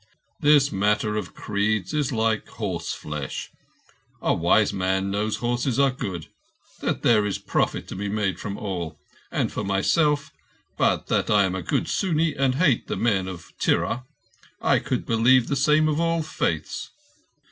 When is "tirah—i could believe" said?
13.59-15.49